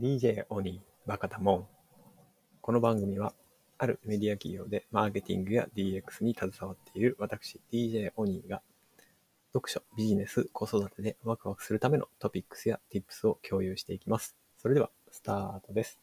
[0.00, 1.66] DJ オニーバカだもん。
[2.60, 3.34] この番組は、
[3.78, 8.62] あるメディア企業でマーケティングや DX に携わっている私 DJ オニーが、
[9.52, 14.36] 読書、ビジネス、子育てでワクワクするためのトピックスや Tips を共有していきます。
[14.56, 15.98] それでは、スタートです。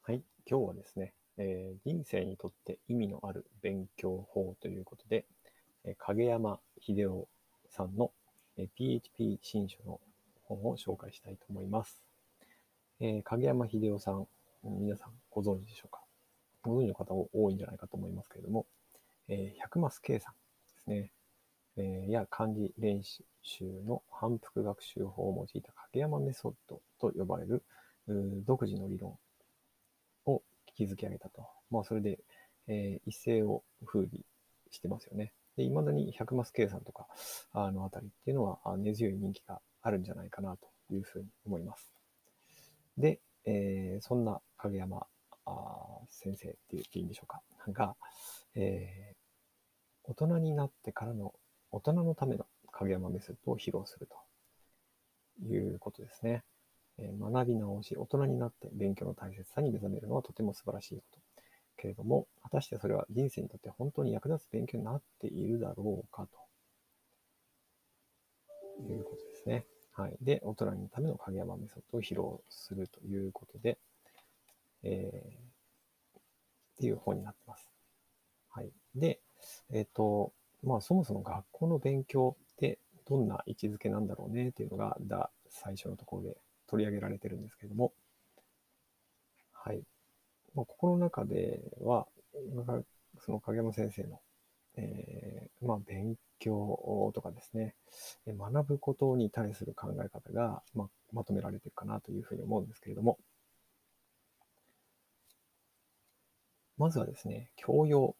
[0.00, 5.26] はい、今日はですね、えー人生にとって意味のある勉強法ということで、
[5.84, 7.28] えー影山秀夫
[7.68, 8.12] さんの、
[8.56, 10.00] えー PHP 新書の
[10.56, 12.02] 本を紹介したいと思います。
[13.00, 14.26] えー影山秀夫さん、
[14.64, 16.00] 皆さんご存知でしょうか？
[16.62, 18.66] ご存知の方多いんじゃないかと思いますけれども、
[19.28, 20.32] えー100マス計算
[20.76, 21.10] ですね、
[21.76, 27.62] えーや漢字練習の反復学習法を用いた影山メソッドと呼ばれる
[28.46, 29.18] 独自の理論
[30.26, 30.42] を
[30.76, 31.46] 築き上げたと。
[31.70, 32.18] まあ、それで、
[32.68, 34.20] えー一世を風靡
[34.70, 35.32] してますよね。
[35.56, 37.06] で、未だに100マス計算とか、
[37.52, 41.90] あのあたりっていうのは根強い人気があるんじゃないかなというふうに思います。
[42.96, 45.06] で、えーそんな影山
[45.44, 47.42] あ先生って言っていいんでしょうか。
[47.68, 47.96] が、
[48.54, 49.22] えー
[50.04, 51.32] 大人になってからの
[51.70, 54.16] 大人のための影山メソッドを披露すると
[55.44, 56.42] いうことですね。
[56.98, 61.18] えー学び直し、大人になって勉強の大切さに目覚めるのはとても素晴らしいこと。
[61.76, 66.28] けれども、果たしてそれは人生にとって本当に役立つ勉強になっているだろうか
[68.86, 69.64] ということですね。
[69.94, 70.16] はい。
[70.22, 73.78] で、大人のための影山メソッドを披露するということで、
[74.82, 75.52] えー
[76.72, 77.68] っていう本になってます。
[78.50, 78.70] はい。
[78.96, 79.20] で、
[79.72, 80.32] えっ、と、
[80.64, 87.92] まあそもそも学校の勉強ってどんな位置づけなんだろうねっていうのが、だ最初のところで取り上げられてるんですけれども、
[89.52, 89.82] はい。
[90.54, 92.06] まあ、ここの中では、
[93.20, 94.20] その影山先生の、
[94.76, 97.74] えーまあ、勉強とかですね、
[98.26, 103.18] 学ぶことに対する考え方が、まあ、まとめられているかなというふうに思うんですけれども、
[106.78, 108.16] まずはですね、教養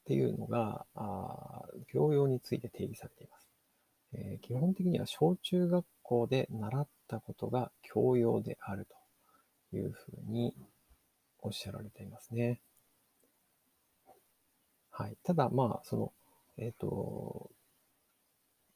[0.00, 3.48] っていうのが、あ教養について定義されています。
[4.12, 8.86] えー基本的には小中学校で習ったことが教養である
[9.70, 10.54] というふうに
[11.38, 12.60] おっしゃられていますね。
[14.90, 15.16] はい。
[15.24, 16.12] ただ、まあ、その、
[16.58, 17.50] えっ、と、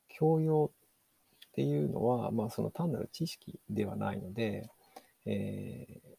[0.08, 0.70] 教養
[1.48, 4.70] っていうのは、まあ、その単なる知識ではないので、
[5.26, 6.14] えー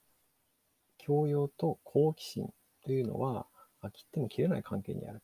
[1.05, 2.49] 教養と好奇心
[2.83, 3.45] というのは、
[3.81, 5.21] あ切っても切れない関係にある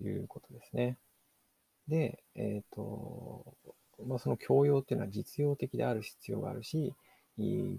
[0.00, 0.98] ということですね。
[1.86, 3.54] で、えっ、と、
[4.04, 6.92] まあ、その教養っていうのは実用的である必要があるし、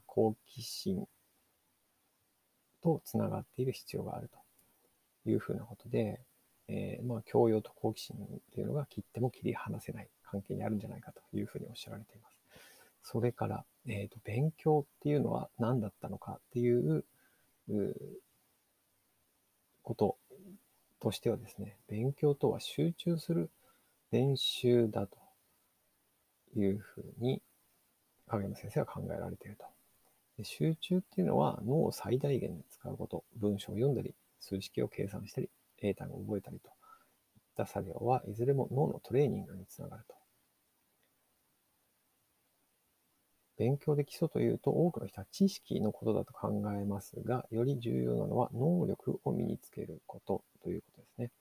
[0.06, 1.06] 好奇心
[2.82, 4.38] とつながっている必要があると
[5.32, 6.22] いうふうなことで、
[6.68, 8.18] えーまあ、教養と好奇心
[8.54, 12.38] というのが切っても切り離せない関係にあるんじゃないかというふうにおっしゃられています。
[13.04, 17.06] それから、えーと、勉強っていうのは何だったのかっていう
[17.70, 17.96] う
[19.82, 20.18] こと
[21.00, 23.50] としてはですね、勉強とは集中する
[24.12, 25.18] 練習だと
[26.58, 27.42] いうふうに
[28.28, 29.66] 影山先生は考えられていると。
[30.44, 35.50] 集中っていうのは脳を最大限に使うこと、文章を読んだり、数式を計算したり、
[35.80, 36.74] 英単語を覚えたりといっ
[37.56, 40.16] た作業はいずれも脳のトレーニングにつながると。
[43.58, 51.32] 勉強で基礎というと多くの人は知識のことだと考えますが、より重要なのは能力を身につけることということですね。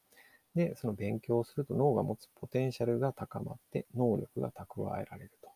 [0.54, 5.50] で、その勉強をすると脳が持つポテンシャルが高まって能力が蓄えられると。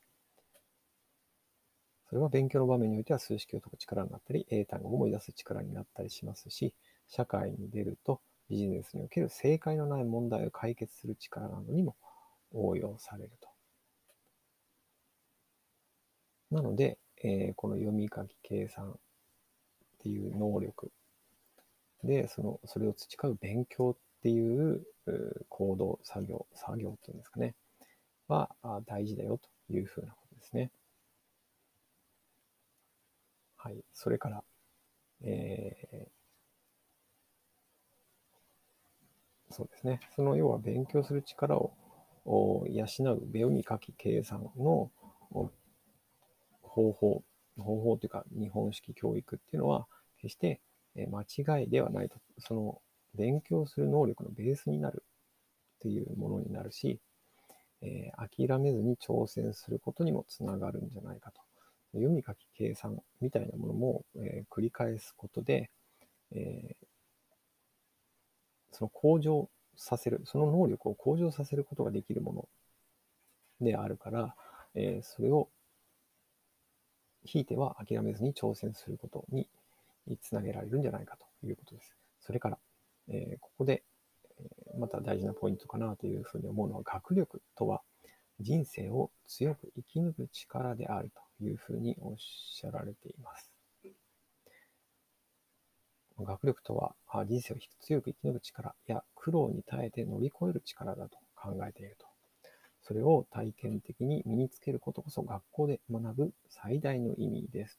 [2.10, 6.74] それは勉強の場面においては数式を解く力になったり、英単語を思い出す力になったりしますし、
[7.10, 11.96] 社会に出るとビジネスにおける正解のない問題を解決する力などにも
[12.52, 13.50] 応用されると。
[16.52, 18.94] なので、えーこの読み書き計算っ
[19.98, 20.90] ていう能力
[22.04, 27.54] で、その、それを培う勉強っていうう行動、作業、作業っていうんですかね、
[28.28, 28.50] は
[28.86, 29.38] 大事だよ
[29.68, 30.70] というふうなことですね。
[33.56, 33.84] はい。
[33.92, 34.42] それから、
[35.22, 36.19] えー
[39.50, 40.00] そうですね。
[40.16, 41.72] その要は勉強する力を
[42.24, 44.90] 養う読み書き計算の
[46.62, 47.22] 方法、
[47.58, 49.86] 方法というか日本式教育っていうのは
[50.20, 50.60] 決して
[50.96, 52.16] 間違いではないと。
[52.38, 52.80] その
[53.14, 55.02] 勉強する能力のベースになる
[55.76, 57.00] っていうものになるし、
[57.82, 61.40] えー諦めずに挑戦することにもつながるんじゃないかと。
[61.94, 65.70] 読み書き計算みたいなものも、えー繰り返すことで、
[66.32, 66.86] えー
[68.72, 72.48] その向上させる、その能力を向上させることができるもの
[73.60, 74.34] であるから、
[74.74, 75.48] えーそれを
[77.24, 79.46] ひいては諦めずに挑戦することに
[80.22, 81.94] つなげられるんじゃないかということです。
[82.20, 82.58] それから、
[83.08, 83.82] えー、ここで、
[84.38, 87.82] えまた大事なポイントかなというふうに思うのは、学力とは
[88.40, 93.49] 人生を強く生き抜く力であるというふうにおっしゃられています。
[96.24, 96.94] 学力とは
[97.26, 102.06] 人生を強く生き抜く力や苦労に耐えて乗り越える力だと考えていると。
[102.82, 107.78] それを体験的に身につけることこそ学校で学ぶ最大の意味です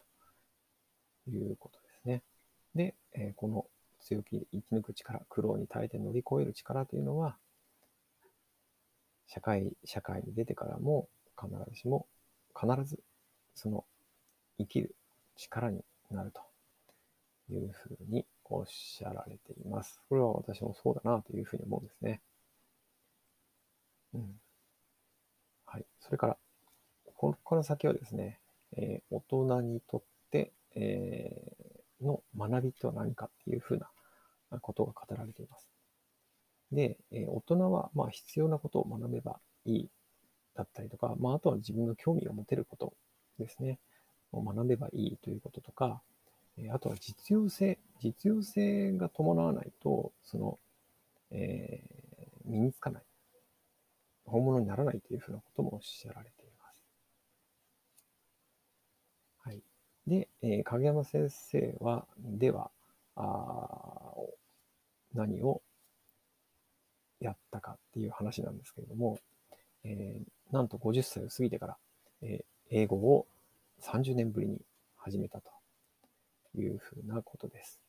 [1.26, 2.24] ということですね。
[2.76, 3.66] で、えこの
[4.00, 7.38] 強気生き抜く力、苦労に耐えて乗り越える力というのは、
[9.28, 11.08] 社会、社会に出てからも
[11.40, 12.06] 必ずしも、
[12.60, 13.00] 必ず
[13.56, 13.86] その
[14.58, 14.96] 生きる
[15.36, 16.42] 力になると
[17.54, 20.00] いうふうにおっしゃられています。
[20.10, 22.22] これは私もそうだなというふうに思うんですね。
[24.14, 24.42] うん。
[25.66, 25.86] はい。
[26.00, 26.38] それから、
[27.16, 28.40] ここから先はですね、
[28.78, 30.02] えー、大人にとっ
[30.32, 33.90] て、えー、の学びとは何かっていうふうな
[34.60, 35.70] ことが語られています。
[36.72, 39.90] で、えー、大人はまあ必要なことを学べばいい
[40.56, 42.94] だったりとか、まあ、あとは自分が興味を持てること
[43.40, 43.80] ですね、
[44.32, 46.02] を学べばいいということとか、
[46.72, 47.80] あとは実用性。
[48.02, 50.60] 実用性が伴わないと、その、
[51.32, 53.04] えー、身につかない。
[54.26, 56.84] 本物にならないというふうなこともおっしゃられています。
[59.44, 59.62] はい。
[60.08, 62.72] で、えー、影山先生は、では、
[63.16, 64.14] あ
[65.14, 65.62] 何を
[67.20, 69.20] やったかっていう話なんですけれども、
[69.84, 71.78] えー、なんと50歳を過ぎてから、
[72.22, 73.28] えー、英語を
[73.82, 74.62] 30年ぶりに
[74.98, 75.52] 始めたと
[76.56, 77.80] いうふうなことです。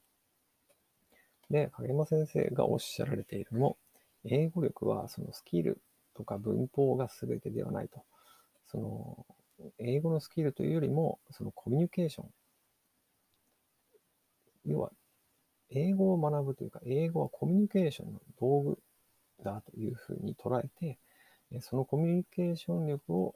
[1.50, 3.76] で、影山先生がおっしゃられているのも、
[4.24, 5.80] 英語力はそのスキル
[6.14, 8.04] とか文法が全てではないと。
[8.66, 9.26] その、
[9.78, 12.26] 英語のスキルというよりも、そのコミュニケーション。
[14.64, 14.90] 要は、
[15.70, 18.78] 英語を学ぶというか、英語はコミュニケーションの道具
[19.42, 20.98] だというふうに捉えて、
[21.60, 23.34] そのコミュニケーション力を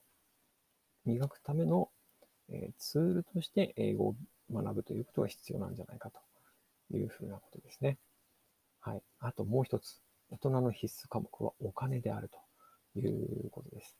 [1.04, 1.90] 磨くための
[2.78, 4.16] ツールとして英語を
[4.52, 6.20] 学ぶということが必要なんじゃないかと
[6.96, 7.98] いうふうなことですね。
[8.80, 9.02] はい。
[9.20, 10.00] あともう一つ、
[10.30, 12.30] 大人の必須科目はお金である
[12.94, 13.96] ということです。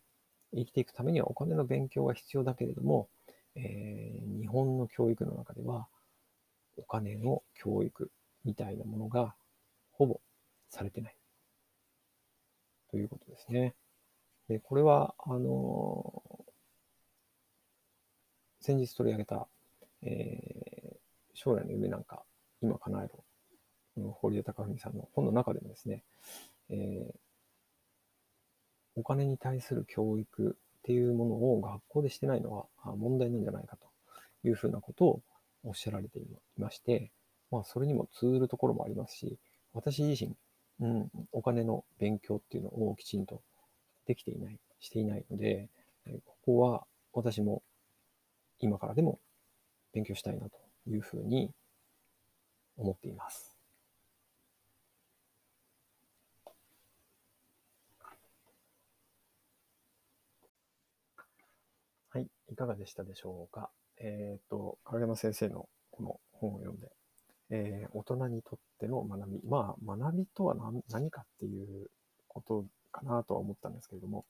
[0.55, 3.09] 生きていくためにはお金の勉強が必要だけれども、
[3.57, 5.89] えー、日本の教育の中では、
[6.77, 8.11] お金の教育
[8.45, 9.35] みたいなものが
[9.93, 10.21] ほぼ
[10.69, 11.17] されてない。
[12.91, 13.75] ということですね。
[14.49, 19.49] で、これは、あのー、先日取り上げた
[20.03, 20.97] えー、
[21.35, 22.23] 将来の夢なんか
[22.63, 26.05] 今叶えろ、堀江貴文さんの本の中でもですね、
[26.71, 27.15] えー、
[28.97, 32.67] お金に対する教育っていうものを学校でしてないのは
[32.97, 33.87] 問題なんじゃないかと
[34.47, 35.23] いうふうなことを
[35.65, 36.23] おっしゃられてい
[36.59, 37.11] まして、
[37.51, 39.39] まあ、それにも通ずるところもありますし、
[39.75, 40.35] 私自身、
[40.81, 43.43] うん、お金の勉強っていうのをきちんと
[44.07, 45.69] できていない、していないので、
[46.25, 47.63] ここは私も
[48.61, 49.19] 今からでも
[49.97, 50.51] 勉強したいなと
[50.87, 51.51] いうふうに
[52.77, 53.57] 思っています。
[62.11, 63.71] はい、いかがでしたでしょうか？
[63.97, 66.89] えっ、ー、と、影山先生のこの本を読んで、
[67.49, 71.87] えー、大人にとっての学び、まあ、学びとは何何かっていう
[72.29, 74.27] ことかなとは思ったんですけれども、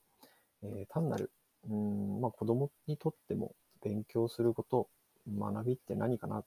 [0.63, 1.29] えー、単なる、
[1.69, 4.87] うん、まあ、子供にとっても勉強すること
[5.27, 6.43] 学びって何かな。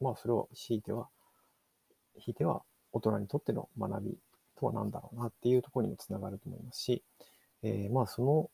[0.00, 1.08] まあ、それを強いては、
[2.16, 2.62] 引いては
[2.92, 4.18] 大人にとっての学び
[4.56, 7.02] とは何だろうなっていうところにもつながると思いますし、
[7.62, 8.50] えー、まあ、その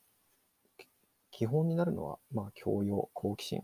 [1.31, 3.63] 基本になるのは、まあ、教養、好奇心、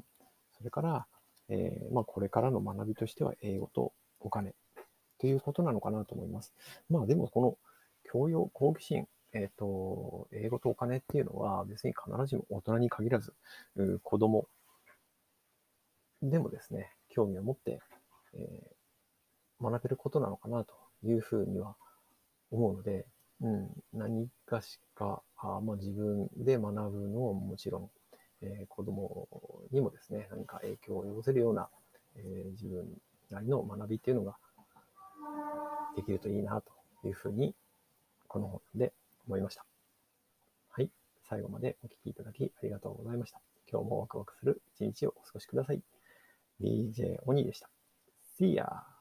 [0.57, 1.07] それから、
[1.49, 4.55] えー、まあ、これからの学びとしては英語とお金
[5.19, 6.53] ということなのかなと思います。
[6.91, 7.57] まあ、でもこの
[8.11, 13.35] 教養、好奇心、えっ、ー、と、英語とお金っていうのは別に必ずしも大人に限らず、
[14.03, 14.49] 子供、
[16.23, 17.81] でもですね、興味を持って、
[18.35, 21.77] えー、学べることなのかなというふうには
[22.51, 23.07] 思うので、
[23.41, 27.91] うん、何かしか、あまあ、自分で学ぶのももちろん、
[28.41, 29.29] えー、子供
[29.71, 31.69] にもですね、何か影響を及ぼせるような、
[32.17, 32.87] えー、自分
[33.31, 34.37] なりの学びっていうのが
[35.97, 36.73] できるといいなと
[37.07, 37.55] いうふうに、
[38.27, 38.93] この本で
[39.27, 39.65] 思いました。
[40.71, 40.91] はい。
[41.29, 43.41] 最後までお聴きいただきありがとうございました。
[43.71, 45.96] 今日もワクワクする一日をお過ごしください。
[46.61, 47.69] DJ 鬼でした。
[48.39, 48.96] See ya!